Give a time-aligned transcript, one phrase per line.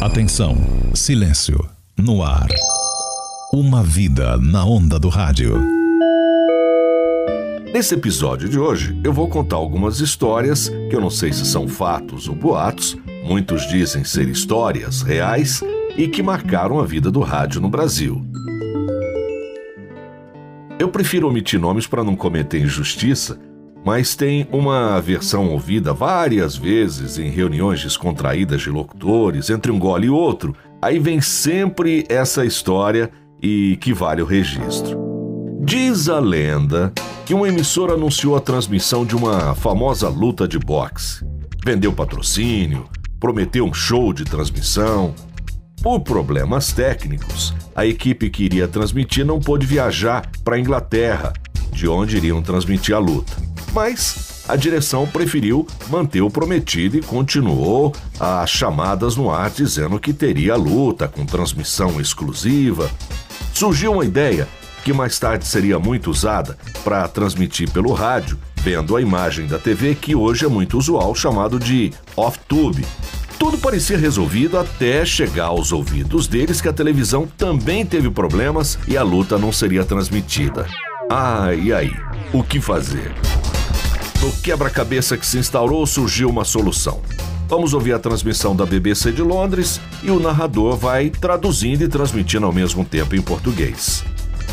[0.00, 0.56] Atenção,
[0.94, 1.62] silêncio,
[1.94, 2.48] no ar.
[3.52, 5.60] Uma vida na onda do rádio.
[7.74, 11.68] Nesse episódio de hoje, eu vou contar algumas histórias que eu não sei se são
[11.68, 15.60] fatos ou boatos, muitos dizem ser histórias reais
[15.94, 18.24] e que marcaram a vida do rádio no Brasil.
[20.78, 23.38] Eu prefiro omitir nomes para não cometer injustiça,
[23.84, 30.06] mas tem uma versão ouvida várias vezes em reuniões descontraídas de locutores, entre um gole
[30.06, 30.54] e outro.
[30.82, 33.10] Aí vem sempre essa história
[33.42, 34.98] e que vale o registro.
[35.62, 36.92] Diz a lenda
[37.24, 41.24] que uma emissora anunciou a transmissão de uma famosa luta de boxe.
[41.64, 45.14] Vendeu patrocínio, prometeu um show de transmissão.
[45.82, 51.32] Por problemas técnicos, a equipe que iria transmitir não pôde viajar para a Inglaterra,
[51.72, 53.49] de onde iriam transmitir a luta.
[53.72, 60.12] Mas a direção preferiu manter o prometido e continuou as chamadas no ar dizendo que
[60.12, 62.90] teria luta com transmissão exclusiva.
[63.54, 64.48] Surgiu uma ideia
[64.84, 69.94] que mais tarde seria muito usada para transmitir pelo rádio, vendo a imagem da TV
[69.94, 72.84] que hoje é muito usual, chamado de off-tube.
[73.38, 78.96] Tudo parecia resolvido até chegar aos ouvidos deles que a televisão também teve problemas e
[78.96, 80.66] a luta não seria transmitida.
[81.10, 81.92] Ah, e aí?
[82.32, 83.12] O que fazer?
[84.20, 87.00] No quebra-cabeça que se instaurou surgiu uma solução.
[87.48, 92.44] Vamos ouvir a transmissão da BBC de Londres e o narrador vai traduzindo e transmitindo
[92.44, 94.04] ao mesmo tempo em português.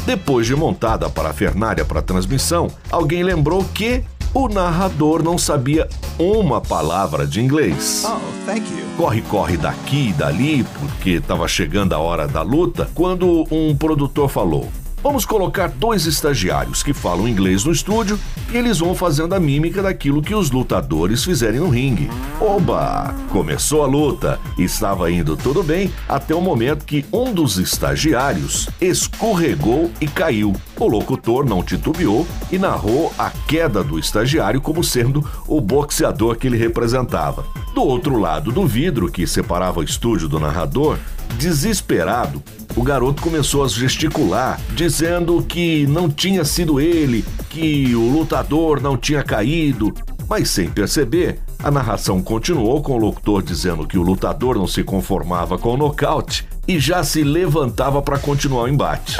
[0.05, 5.89] Depois de montada a parafernália para a transmissão, alguém lembrou que o narrador não sabia
[6.17, 8.05] uma palavra de inglês.
[8.07, 13.75] Oh, corre, corre daqui e dali, porque estava chegando a hora da luta, quando um
[13.75, 14.71] produtor falou:
[15.03, 18.19] Vamos colocar dois estagiários que falam inglês no estúdio
[18.51, 22.09] e eles vão fazendo a mímica daquilo que os lutadores fizerem no ringue.
[22.41, 23.13] Oba!
[23.29, 24.39] Começou a luta.
[24.57, 30.55] Estava indo tudo bem até o momento que um dos estagiários escorregou e caiu.
[30.79, 36.47] O locutor não titubeou e narrou a queda do estagiário como sendo o boxeador que
[36.47, 37.45] ele representava.
[37.75, 40.97] Do outro lado do vidro que separava o estúdio do narrador,
[41.37, 42.41] desesperado,
[42.77, 48.95] o garoto começou a gesticular, dizendo que não tinha sido ele, que o lutador não
[48.95, 49.91] tinha caído.
[50.29, 54.83] Mas sem perceber, a narração continuou com o locutor dizendo que o lutador não se
[54.83, 59.17] conformava com o nocaute e já se levantava para continuar o embate.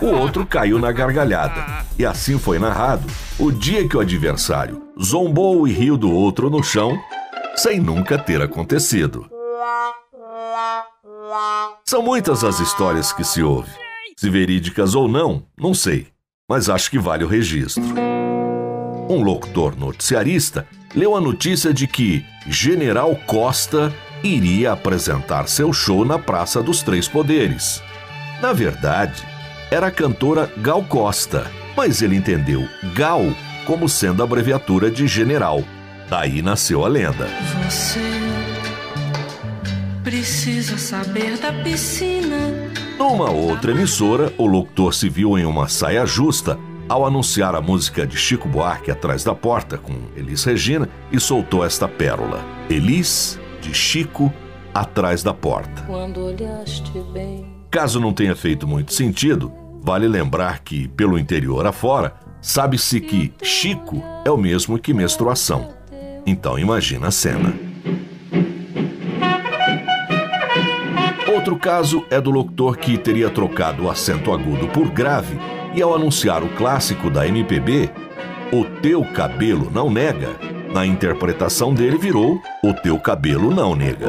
[0.00, 1.84] O outro caiu na gargalhada.
[1.98, 3.04] E assim foi narrado
[3.36, 6.96] o dia que o adversário zombou e riu do outro no chão,
[7.56, 9.31] sem nunca ter acontecido.
[11.84, 13.70] São muitas as histórias que se ouve.
[14.16, 16.08] Se verídicas ou não, não sei,
[16.48, 17.82] mas acho que vale o registro.
[19.08, 26.18] Um locutor noticiarista leu a notícia de que General Costa iria apresentar seu show na
[26.18, 27.82] Praça dos Três Poderes.
[28.40, 29.26] Na verdade,
[29.70, 33.22] era a cantora Gal Costa, mas ele entendeu Gal
[33.66, 35.64] como sendo a abreviatura de general.
[36.08, 37.28] Daí nasceu a lenda.
[37.64, 38.21] Você
[40.02, 42.36] precisa saber da piscina.
[42.98, 46.58] Numa outra emissora, o locutor se viu em uma saia justa
[46.88, 51.64] ao anunciar a música de Chico Buarque atrás da porta com Elis Regina e soltou
[51.64, 54.32] esta pérola: Elis de Chico
[54.74, 55.82] atrás da porta.
[55.82, 57.46] Quando olhaste bem.
[57.70, 64.02] Caso não tenha feito muito sentido, vale lembrar que, pelo interior afora, sabe-se que Chico
[64.24, 65.70] é o mesmo que menstruação.
[66.26, 67.71] Então imagina a cena.
[71.52, 75.38] Outro caso é do locutor que teria trocado o acento agudo por grave
[75.74, 77.90] e, ao anunciar o clássico da MPB,
[78.50, 80.30] O Teu Cabelo Não Nega,
[80.72, 84.08] na interpretação dele virou O Teu Cabelo Não Nega.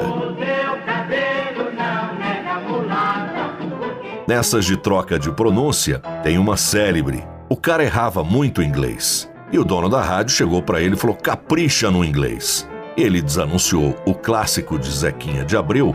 [4.26, 7.28] Nessas de troca de pronúncia, tem uma célebre.
[7.50, 9.30] O cara errava muito inglês.
[9.52, 12.66] E o dono da rádio chegou para ele e falou: capricha no inglês.
[12.96, 15.94] Ele desanunciou o clássico de Zequinha de Abreu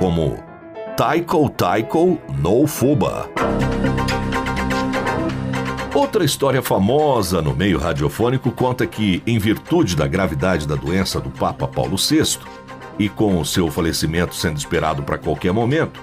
[0.00, 0.47] como
[0.98, 3.30] Taiko Taiko no Fuba.
[5.94, 11.30] Outra história famosa no meio radiofônico conta que, em virtude da gravidade da doença do
[11.30, 12.40] Papa Paulo VI
[12.98, 16.00] e com o seu falecimento sendo esperado para qualquer momento,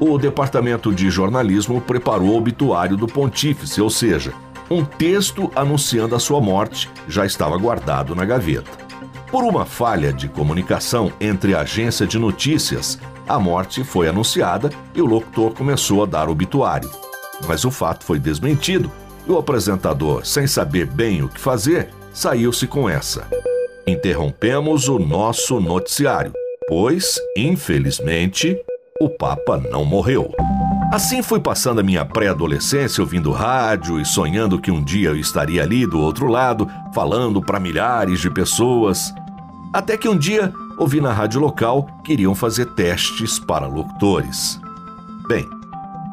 [0.00, 4.32] o departamento de jornalismo preparou o obituário do pontífice, ou seja,
[4.70, 8.88] um texto anunciando a sua morte já estava guardado na gaveta.
[9.30, 12.98] Por uma falha de comunicação entre a agência de notícias,
[13.28, 16.90] a morte foi anunciada e o locutor começou a dar obituário.
[17.46, 18.90] Mas o fato foi desmentido
[19.26, 23.28] e o apresentador, sem saber bem o que fazer, saiu-se com essa.
[23.86, 26.32] Interrompemos o nosso noticiário.
[26.68, 28.58] Pois, infelizmente,
[29.00, 30.32] o Papa não morreu.
[30.92, 35.62] Assim fui passando a minha pré-adolescência ouvindo rádio e sonhando que um dia eu estaria
[35.62, 39.12] ali do outro lado, falando para milhares de pessoas.
[39.72, 44.60] Até que um dia ouvi na rádio local que iriam fazer testes para locutores.
[45.26, 45.48] Bem,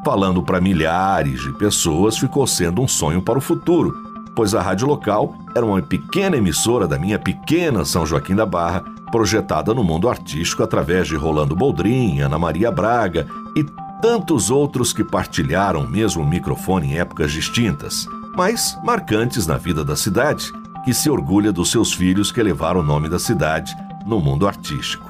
[0.03, 3.95] falando para milhares de pessoas ficou sendo um sonho para o futuro,
[4.35, 8.83] pois a rádio local era uma pequena emissora da minha pequena São Joaquim da Barra,
[9.11, 13.63] projetada no mundo artístico através de Rolando Boldrin, Ana Maria Braga e
[14.01, 19.95] tantos outros que partilharam o mesmo microfone em épocas distintas, mas marcantes na vida da
[19.95, 20.51] cidade,
[20.83, 23.73] que se orgulha dos seus filhos que levaram o nome da cidade
[24.05, 25.09] no mundo artístico.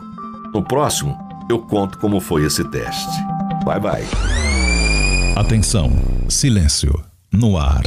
[0.54, 1.18] No próximo,
[1.50, 3.20] eu conto como foi esse teste.
[3.66, 4.08] Bye bye.
[5.36, 5.92] Atenção,
[6.30, 7.84] silêncio, no ar.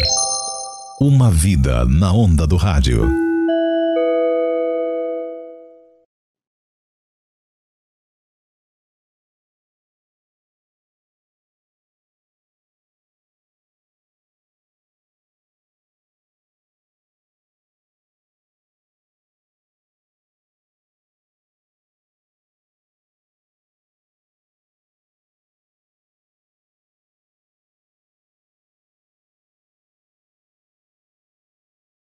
[1.00, 3.27] Uma vida na onda do rádio.